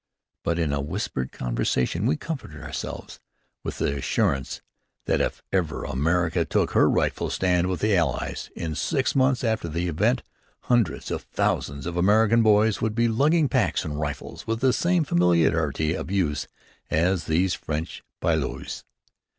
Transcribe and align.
But 0.43 0.57
in 0.57 0.73
a 0.73 0.81
whispered 0.81 1.31
conversation 1.31 2.07
we 2.07 2.17
comforted 2.17 2.59
ourselves 2.63 3.19
with 3.63 3.77
the 3.77 3.95
assurance 3.95 4.59
that 5.05 5.21
if 5.21 5.43
ever 5.53 5.83
America 5.83 6.43
took 6.43 6.71
her 6.71 6.89
rightful 6.89 7.29
stand 7.29 7.67
with 7.67 7.81
the 7.81 7.95
Allies, 7.95 8.49
in 8.55 8.73
six 8.73 9.13
months 9.15 9.43
after 9.43 9.67
the 9.67 9.87
event, 9.87 10.23
hundreds 10.61 11.11
of 11.11 11.21
thousands 11.21 11.85
of 11.85 11.97
American 11.97 12.41
boys 12.41 12.81
would 12.81 12.95
be 12.95 13.07
lugging 13.07 13.47
packs 13.47 13.85
and 13.85 13.99
rifles 13.99 14.47
with 14.47 14.59
the 14.61 14.73
same 14.73 15.03
familiarity 15.03 15.93
of 15.93 16.09
use 16.09 16.47
as 16.89 17.25
these 17.25 17.53
French 17.53 18.03
poilus. 18.21 18.83